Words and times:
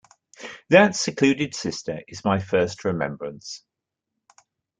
That 0.71 0.95
secluded 0.95 1.53
sister 1.53 1.99
is 2.07 2.25
my 2.25 2.39
first 2.39 2.85
remembrance. 2.85 3.63